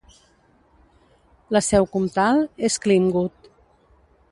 La 1.57 1.61
seu 1.67 1.87
comtal 1.97 2.41
és 2.71 2.79
Clintwood. 2.87 3.49